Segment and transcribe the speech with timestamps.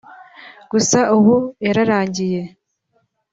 [0.71, 2.41] gusa ubu yararangiye